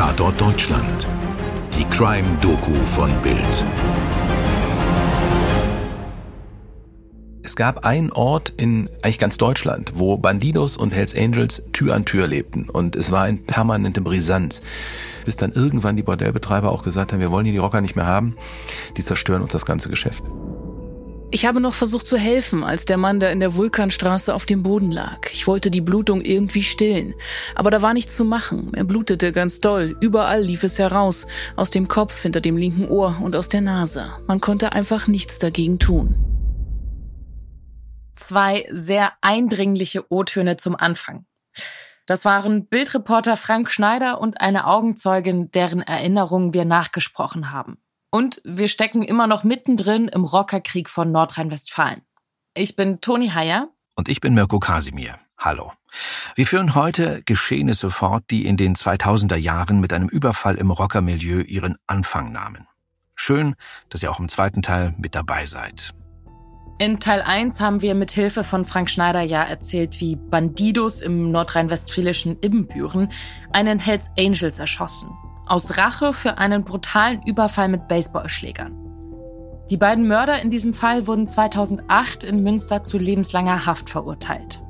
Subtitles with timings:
[0.00, 1.06] Tatort Deutschland.
[1.76, 3.64] Die Crime-Doku von Bild.
[7.42, 12.06] Es gab einen Ort in eigentlich ganz Deutschland, wo Bandidos und Hells Angels Tür an
[12.06, 12.70] Tür lebten.
[12.70, 14.62] Und es war in permanentem Brisanz.
[15.26, 18.06] Bis dann irgendwann die Bordellbetreiber auch gesagt haben, wir wollen hier die Rocker nicht mehr
[18.06, 18.36] haben.
[18.96, 20.24] Die zerstören uns das ganze Geschäft.
[21.32, 24.62] Ich habe noch versucht zu helfen, als der Mann da in der Vulkanstraße auf dem
[24.62, 25.30] Boden lag.
[25.32, 27.14] Ich wollte die Blutung irgendwie stillen.
[27.54, 28.72] Aber da war nichts zu machen.
[28.74, 29.96] Er blutete ganz doll.
[30.00, 31.26] Überall lief es heraus.
[31.56, 34.10] Aus dem Kopf, hinter dem linken Ohr und aus der Nase.
[34.26, 36.14] Man konnte einfach nichts dagegen tun
[38.30, 41.26] zwei sehr eindringliche O-Töne zum Anfang.
[42.06, 47.78] Das waren Bildreporter Frank Schneider und eine Augenzeugin, deren Erinnerungen wir nachgesprochen haben.
[48.10, 52.02] Und wir stecken immer noch mittendrin im Rockerkrieg von Nordrhein-Westfalen.
[52.54, 53.68] Ich bin Toni Heyer.
[53.94, 55.18] Und ich bin Mirko Kasimir.
[55.38, 55.72] Hallo.
[56.34, 61.42] Wir führen heute Geschehnisse fort, die in den 2000er Jahren mit einem Überfall im Rockermilieu
[61.42, 62.66] ihren Anfang nahmen.
[63.14, 63.54] Schön,
[63.88, 65.94] dass ihr auch im zweiten Teil mit dabei seid.
[66.78, 71.30] In Teil 1 haben wir mit Hilfe von Frank Schneider ja erzählt, wie Bandidos im
[71.30, 73.12] nordrhein-westfälischen Ibbenbüren
[73.52, 75.10] einen Hells Angels erschossen.
[75.50, 78.70] Aus Rache für einen brutalen Überfall mit Baseballschlägern.
[79.68, 84.62] Die beiden Mörder in diesem Fall wurden 2008 in Münster zu lebenslanger Haft verurteilt.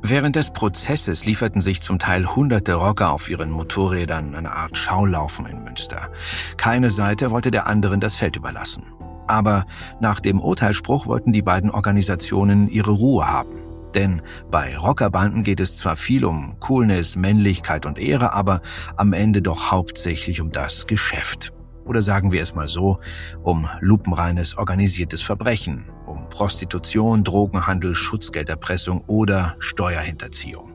[0.00, 5.44] Während des Prozesses lieferten sich zum Teil hunderte Rocker auf ihren Motorrädern eine Art Schaulaufen
[5.46, 6.08] in Münster.
[6.56, 8.84] Keine Seite wollte der anderen das Feld überlassen.
[9.26, 9.66] Aber
[9.98, 13.67] nach dem Urteilsspruch wollten die beiden Organisationen ihre Ruhe haben.
[13.98, 18.60] Denn bei Rockerbanden geht es zwar viel um Coolness, Männlichkeit und Ehre, aber
[18.96, 21.52] am Ende doch hauptsächlich um das Geschäft.
[21.84, 23.00] Oder sagen wir es mal so,
[23.42, 30.72] um lupenreines organisiertes Verbrechen, um Prostitution, Drogenhandel, Schutzgelderpressung oder Steuerhinterziehung.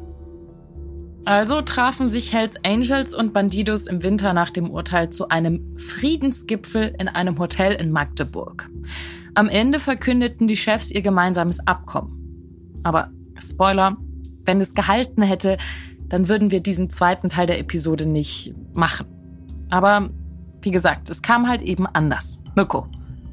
[1.23, 6.93] Also trafen sich Hells Angels und Bandidos im Winter nach dem Urteil zu einem Friedensgipfel
[6.99, 8.69] in einem Hotel in Magdeburg.
[9.33, 12.19] Am Ende verkündeten die Chefs ihr gemeinsames Abkommen.
[12.83, 13.11] Aber
[13.49, 13.97] Spoiler,
[14.45, 15.57] wenn es gehalten hätte,
[16.09, 19.07] dann würden wir diesen zweiten Teil der Episode nicht machen.
[19.69, 20.09] Aber
[20.61, 22.41] wie gesagt, es kam halt eben anders.
[22.55, 22.87] Mirko.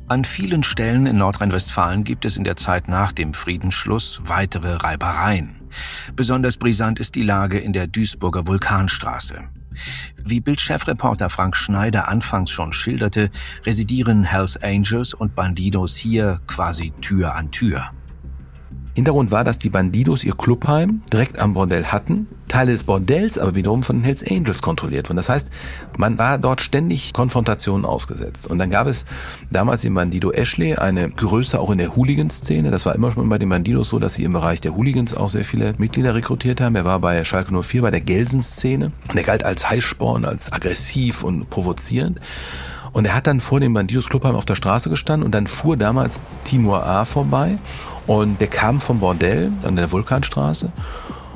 [0.08, 5.60] An vielen Stellen in Nordrhein-Westfalen gibt es in der Zeit nach dem Friedensschluss weitere Reibereien.
[6.16, 9.44] Besonders brisant ist die Lage in der Duisburger Vulkanstraße.
[10.24, 13.30] Wie Bildchefreporter Frank Schneider anfangs schon schilderte,
[13.64, 17.90] residieren Hells Angels und Bandidos hier quasi Tür an Tür.
[19.00, 23.54] Hintergrund war, dass die Bandidos ihr Clubheim direkt am Bordell hatten, Teile des Bordells aber
[23.54, 25.16] wiederum von den Hells Angels kontrolliert wurden.
[25.16, 25.48] Das heißt,
[25.96, 28.46] man war dort ständig Konfrontationen ausgesetzt.
[28.46, 29.06] Und dann gab es
[29.50, 32.70] damals im Bandido Ashley eine Größe auch in der Hooligan-Szene.
[32.70, 35.30] Das war immer schon bei den Bandidos so, dass sie im Bereich der Hooligans auch
[35.30, 36.74] sehr viele Mitglieder rekrutiert haben.
[36.76, 38.92] Er war bei Schalke 04 bei der Gelsen-Szene.
[39.08, 42.20] Und er galt als Heißsporn, als aggressiv und provozierend.
[42.92, 45.76] Und er hat dann vor dem Bandidos Clubheim auf der Straße gestanden und dann fuhr
[45.76, 47.58] damals Timur A vorbei
[48.06, 50.72] und der kam vom Bordell an der Vulkanstraße.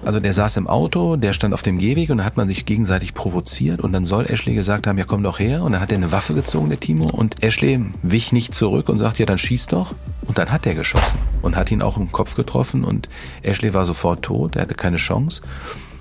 [0.05, 2.67] Also der saß im Auto, der stand auf dem Gehweg und dann hat man sich
[2.67, 5.93] gegenseitig provoziert und dann soll Ashley gesagt haben, ja komm doch her und dann hat
[5.93, 9.39] er eine Waffe gezogen, der Timo und Ashley wich nicht zurück und sagt, ja dann
[9.39, 9.95] schieß doch
[10.27, 13.09] und dann hat er geschossen und hat ihn auch im Kopf getroffen und
[13.43, 15.41] Ashley war sofort tot, er hatte keine Chance.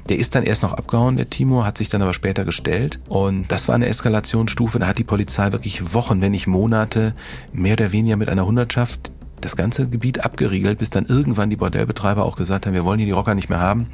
[0.09, 2.99] Der ist dann erst noch abgehauen, der Timo, hat sich dann aber später gestellt.
[3.07, 4.79] Und das war eine Eskalationsstufe.
[4.79, 7.13] Da hat die Polizei wirklich Wochen, wenn nicht Monate,
[7.53, 12.23] mehr oder weniger mit einer Hundertschaft das ganze Gebiet abgeriegelt, bis dann irgendwann die Bordellbetreiber
[12.23, 13.89] auch gesagt haben, wir wollen hier die Rocker nicht mehr haben.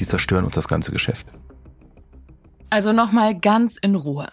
[0.00, 1.26] Die zerstören uns das ganze Geschäft.
[2.70, 4.28] Also nochmal ganz in Ruhe.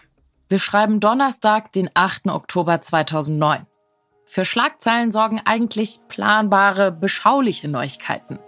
[0.48, 2.28] Wir schreiben Donnerstag, den 8.
[2.28, 3.66] Oktober 2009.
[4.24, 8.38] Für Schlagzeilen sorgen eigentlich planbare, beschauliche Neuigkeiten.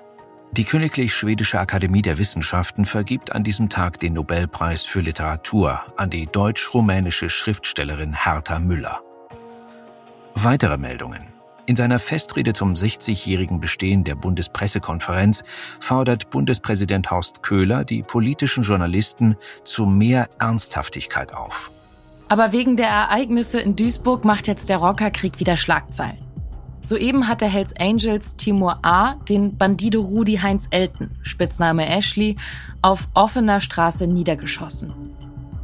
[0.54, 6.10] Die Königlich Schwedische Akademie der Wissenschaften vergibt an diesem Tag den Nobelpreis für Literatur an
[6.10, 9.00] die deutsch-rumänische Schriftstellerin Hertha Müller.
[10.34, 11.22] Weitere Meldungen.
[11.64, 15.42] In seiner Festrede zum 60-jährigen Bestehen der Bundespressekonferenz
[15.80, 21.72] fordert Bundespräsident Horst Köhler die politischen Journalisten zu mehr Ernsthaftigkeit auf.
[22.28, 26.21] Aber wegen der Ereignisse in Duisburg macht jetzt der Rockerkrieg wieder Schlagzeilen.
[26.84, 29.14] Soeben hat der Hells Angels Timur A.
[29.28, 32.36] den Bandido Rudi Heinz Elten, Spitzname Ashley,
[32.82, 34.92] auf offener Straße niedergeschossen.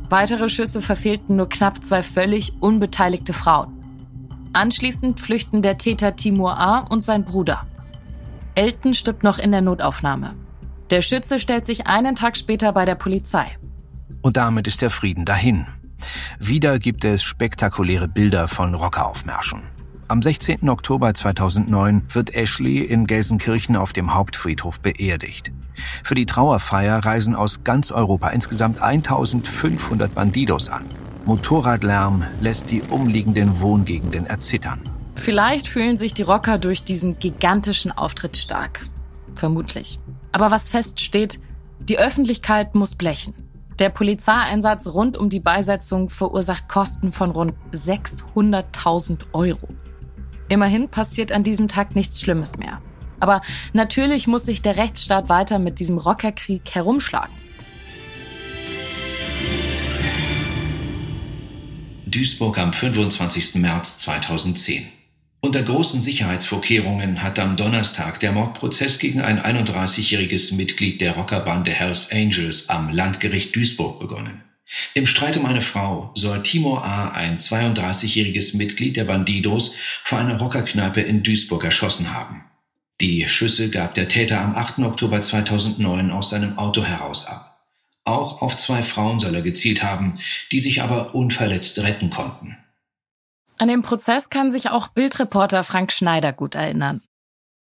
[0.09, 3.75] Weitere Schüsse verfehlten nur knapp zwei völlig unbeteiligte Frauen.
[4.53, 6.79] Anschließend flüchten der Täter Timur A.
[6.79, 7.67] und sein Bruder.
[8.55, 10.35] Elton stirbt noch in der Notaufnahme.
[10.91, 13.59] Der Schütze stellt sich einen Tag später bei der Polizei.
[14.23, 15.67] Und damit ist der Frieden dahin.
[16.39, 19.78] Wieder gibt es spektakuläre Bilder von Rockeraufmärschen.
[20.11, 20.71] Am 16.
[20.71, 25.53] Oktober 2009 wird Ashley in Gelsenkirchen auf dem Hauptfriedhof beerdigt.
[26.03, 30.87] Für die Trauerfeier reisen aus ganz Europa insgesamt 1500 Bandidos an.
[31.27, 34.81] Motorradlärm lässt die umliegenden Wohngegenden erzittern.
[35.15, 38.87] Vielleicht fühlen sich die Rocker durch diesen gigantischen Auftritt stark.
[39.35, 39.99] Vermutlich.
[40.33, 41.39] Aber was feststeht,
[41.81, 43.35] die Öffentlichkeit muss blechen.
[43.79, 49.69] Der Polizeieinsatz rund um die Beisetzung verursacht Kosten von rund 600.000 Euro.
[50.49, 52.81] Immerhin passiert an diesem Tag nichts Schlimmes mehr.
[53.21, 53.43] Aber
[53.73, 57.35] natürlich muss sich der Rechtsstaat weiter mit diesem Rockerkrieg herumschlagen.
[62.07, 63.57] Duisburg am 25.
[63.57, 64.87] März 2010.
[65.41, 72.11] Unter großen Sicherheitsvorkehrungen hat am Donnerstag der Mordprozess gegen ein 31-jähriges Mitglied der Rockerbande Hells
[72.11, 74.43] Angels am Landgericht Duisburg begonnen.
[74.95, 79.75] Im Streit um eine Frau soll Timur A., ein 32-jähriges Mitglied der Bandidos,
[80.05, 82.45] vor einer Rockerkneipe in Duisburg erschossen haben.
[83.01, 84.81] Die Schüsse gab der Täter am 8.
[84.81, 87.49] Oktober 2009 aus seinem Auto heraus ab.
[88.05, 90.19] Auch auf zwei Frauen soll er gezielt haben,
[90.51, 92.57] die sich aber unverletzt retten konnten.
[93.59, 97.03] An den Prozess kann sich auch Bildreporter Frank Schneider gut erinnern.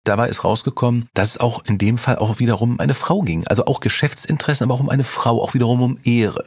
[0.05, 3.43] Dabei ist rausgekommen, dass es auch in dem Fall auch wiederum um eine Frau ging.
[3.47, 6.45] Also auch Geschäftsinteressen, aber auch um eine Frau, auch wiederum um Ehre.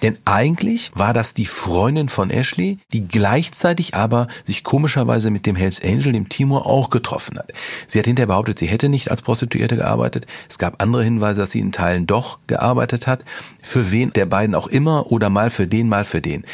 [0.00, 5.56] Denn eigentlich war das die Freundin von Ashley, die gleichzeitig aber sich komischerweise mit dem
[5.56, 7.52] Hells Angel, dem Timur, auch getroffen hat.
[7.86, 10.26] Sie hat hinterher behauptet, sie hätte nicht als Prostituierte gearbeitet.
[10.48, 13.24] Es gab andere Hinweise, dass sie in Teilen doch gearbeitet hat.
[13.62, 16.44] Für wen der beiden auch immer oder mal für den, mal für den.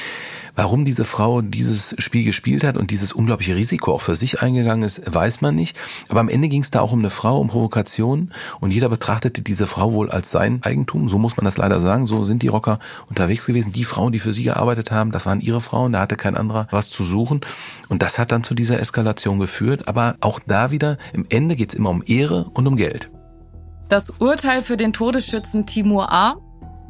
[0.55, 4.85] Warum diese Frau dieses Spiel gespielt hat und dieses unglaubliche Risiko auch für sich eingegangen
[4.85, 5.79] ist, weiß man nicht.
[6.11, 9.41] Aber am Ende ging es da auch um eine Frau, um Provokation und jeder betrachtete
[9.41, 11.09] diese Frau wohl als sein Eigentum.
[11.09, 12.07] So muss man das leider sagen.
[12.07, 13.73] So sind die Rocker unterwegs gewesen.
[13.73, 15.93] Die Frauen, die für sie gearbeitet haben, das waren ihre Frauen.
[15.93, 17.41] Da hatte kein anderer was zu suchen.
[17.89, 19.89] Und das hat dann zu dieser Eskalation geführt.
[19.89, 23.11] Aber auch da wieder, im Ende geht es immer um Ehre und um Geld.
[23.89, 26.37] Das Urteil für den Todesschützen Timur A.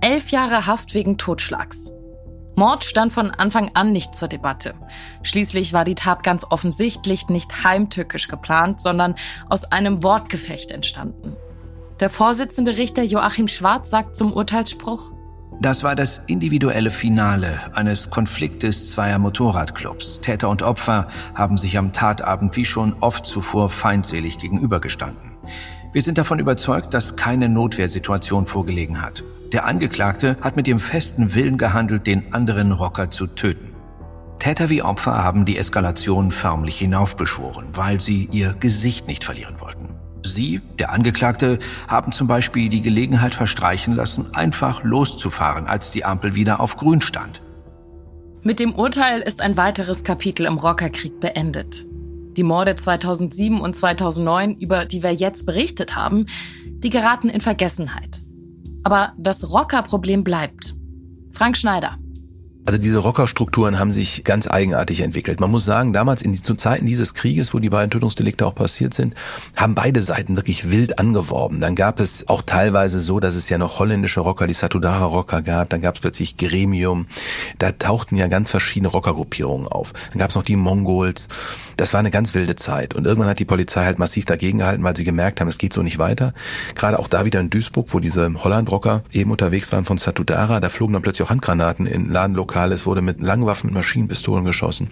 [0.01, 1.93] Elf Jahre Haft wegen Totschlags.
[2.55, 4.75] Mord stand von Anfang an nicht zur Debatte.
[5.23, 9.15] Schließlich war die Tat ganz offensichtlich nicht heimtückisch geplant, sondern
[9.49, 11.37] aus einem Wortgefecht entstanden.
[12.01, 15.13] Der Vorsitzende Richter Joachim Schwarz sagt zum Urteilsspruch,
[15.61, 20.19] das war das individuelle Finale eines Konfliktes zweier Motorradclubs.
[20.21, 21.07] Täter und Opfer
[21.37, 25.37] haben sich am Tatabend wie schon oft zuvor feindselig gegenübergestanden.
[25.93, 29.23] Wir sind davon überzeugt, dass keine Notwehrsituation vorgelegen hat.
[29.53, 33.75] Der Angeklagte hat mit dem festen Willen gehandelt, den anderen Rocker zu töten.
[34.39, 39.91] Täter wie Opfer haben die Eskalation förmlich hinaufbeschworen, weil sie ihr Gesicht nicht verlieren wollten.
[40.25, 41.59] Sie, der Angeklagte,
[41.89, 47.03] haben zum Beispiel die Gelegenheit verstreichen lassen, einfach loszufahren, als die Ampel wieder auf grün
[47.03, 47.43] stand.
[48.43, 51.87] Mit dem Urteil ist ein weiteres Kapitel im Rockerkrieg beendet.
[52.37, 56.27] Die Morde 2007 und 2009, über die wir jetzt berichtet haben,
[56.67, 58.21] die geraten in Vergessenheit.
[58.83, 60.75] Aber das Rockerproblem bleibt.
[61.31, 61.99] Frank Schneider.
[62.65, 65.41] Also diese Rockerstrukturen haben sich ganz eigenartig entwickelt.
[65.41, 68.55] Man muss sagen, damals in die, zu Zeiten dieses Krieges, wo die beiden Tötungsdelikte auch
[68.55, 69.15] passiert sind,
[69.57, 71.61] haben beide Seiten wirklich wild angeworben.
[71.61, 75.43] Dann gab es auch teilweise so, dass es ja noch holländische Rocker, die Satudara Rocker
[75.43, 75.71] gab.
[75.71, 77.07] Dann gab es plötzlich Gremium.
[77.59, 79.93] Da tauchten ja ganz verschiedene Rockergruppierungen auf.
[80.11, 81.29] Dann gab es noch die Mongols.
[81.77, 82.95] Das war eine ganz wilde Zeit.
[82.95, 85.73] Und irgendwann hat die Polizei halt massiv dagegen gehalten, weil sie gemerkt haben, es geht
[85.73, 86.33] so nicht weiter.
[86.77, 90.69] Gerade auch da wieder in Duisburg, wo diese Holland-Rocker eben unterwegs waren von Satudara, da
[90.69, 92.73] flogen dann plötzlich auch Handgranaten in Ladenlokalen Lokal.
[92.73, 94.91] Es wurde mit Langwaffen, mit Maschinenpistolen geschossen.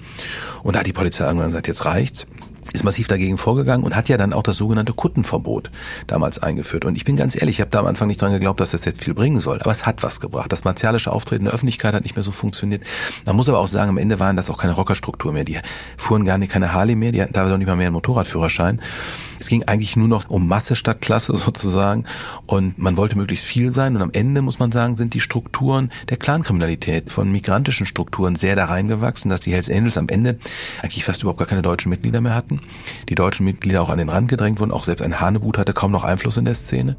[0.62, 2.26] Und da hat die Polizei irgendwann gesagt, jetzt reicht's
[2.72, 5.72] ist massiv dagegen vorgegangen und hat ja dann auch das sogenannte Kuttenverbot
[6.06, 6.84] damals eingeführt.
[6.84, 8.84] Und ich bin ganz ehrlich, ich habe da am Anfang nicht dran geglaubt, dass das
[8.84, 9.58] jetzt viel bringen soll.
[9.60, 10.52] Aber es hat was gebracht.
[10.52, 12.84] Das martialische Auftreten der Öffentlichkeit hat nicht mehr so funktioniert.
[13.26, 15.42] Man muss aber auch sagen, am Ende waren das auch keine Rockerstruktur mehr.
[15.42, 15.58] Die
[15.96, 18.80] fuhren gar nicht keine Harley mehr, die hatten teilweise auch nicht mal mehr einen Motorradführerschein.
[19.40, 22.04] Es ging eigentlich nur noch um Masse statt Klasse sozusagen.
[22.46, 23.96] Und man wollte möglichst viel sein.
[23.96, 28.56] Und am Ende, muss man sagen, sind die Strukturen der Clankriminalität von migrantischen Strukturen sehr
[28.56, 30.38] da reingewachsen, dass die Hells Angels am Ende
[30.82, 32.60] eigentlich fast überhaupt gar keine deutschen Mitglieder mehr hatten
[33.08, 34.72] die deutschen Mitglieder auch an den Rand gedrängt wurden.
[34.72, 36.96] Auch selbst ein Hanebut hatte kaum noch Einfluss in der Szene.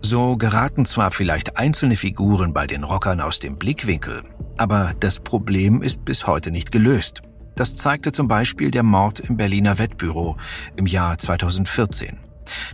[0.00, 4.22] So geraten zwar vielleicht einzelne Figuren bei den Rockern aus dem Blickwinkel,
[4.58, 7.22] aber das Problem ist bis heute nicht gelöst.
[7.56, 10.36] Das zeigte zum Beispiel der Mord im Berliner Wettbüro
[10.74, 12.18] im Jahr 2014.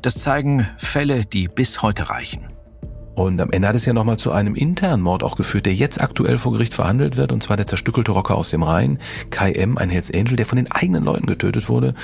[0.00, 2.48] Das zeigen Fälle, die bis heute reichen.
[3.14, 6.00] Und am Ende hat es ja nochmal zu einem internen Mord auch geführt, der jetzt
[6.00, 9.76] aktuell vor Gericht verhandelt wird, und zwar der zerstückelte Rocker aus dem Rhein, Kai M.,
[9.76, 11.94] ein Hells Angel, der von den eigenen Leuten getötet wurde.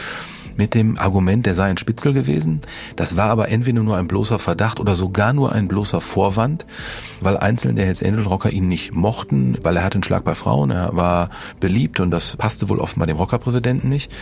[0.56, 2.60] Mit dem Argument, der sei ein Spitzel gewesen.
[2.96, 6.66] Das war aber entweder nur ein bloßer Verdacht oder sogar nur ein bloßer Vorwand,
[7.20, 10.34] weil einzelne der Hells Angel Rocker ihn nicht mochten, weil er hatte einen Schlag bei
[10.34, 14.12] Frauen, er war beliebt und das passte wohl offenbar dem Rockerpräsidenten nicht.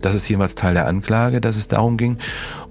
[0.00, 2.18] Das ist jeweils Teil der Anklage, dass es darum ging.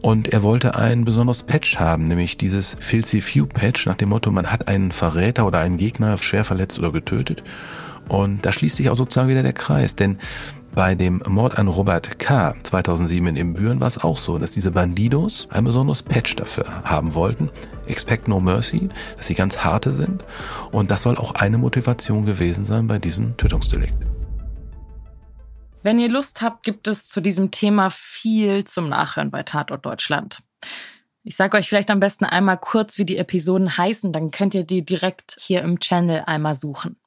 [0.02, 4.32] Und er wollte ein besonderes Patch haben, nämlich dieses Filthy Few Patch nach dem Motto,
[4.32, 7.44] man hat einen Verräter oder einen Gegner schwer verletzt oder getötet.
[8.08, 10.18] Und da schließt sich auch sozusagen wieder der Kreis, denn
[10.78, 12.54] bei dem Mord an Robert K.
[12.62, 17.16] 2007 in Imbüren war es auch so, dass diese Bandidos ein besonderes Patch dafür haben
[17.16, 17.50] wollten.
[17.88, 20.24] Expect No Mercy, dass sie ganz harte sind.
[20.72, 23.96] Und das soll auch eine Motivation gewesen sein bei diesem Tötungsdelikt.
[25.82, 30.44] Wenn ihr Lust habt, gibt es zu diesem Thema viel zum Nachhören bei Tatort Deutschland.
[31.24, 34.64] Ich sage euch vielleicht am besten einmal kurz, wie die Episoden heißen, dann könnt ihr
[34.64, 36.98] die direkt hier im Channel einmal suchen.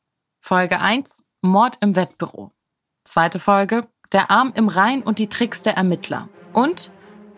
[0.42, 2.50] Folge 1, Mord im Wettbüro.
[3.04, 6.28] Zweite Folge, Der Arm im Rhein und die Tricks der Ermittler.
[6.52, 6.90] Und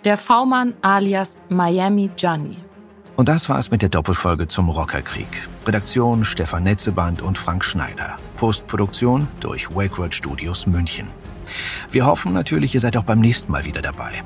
[0.05, 2.57] der V-Mann alias Miami Johnny.
[3.17, 5.49] Und das war's mit der Doppelfolge zum Rockerkrieg.
[5.67, 8.17] Redaktion Stefan Netzeband und Frank Schneider.
[8.37, 11.09] Postproduktion durch WakeWord Studios München.
[11.91, 14.23] Wir hoffen natürlich, ihr seid auch beim nächsten Mal wieder dabei.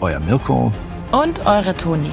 [0.00, 0.70] Euer Mirko
[1.10, 2.12] und eure Toni.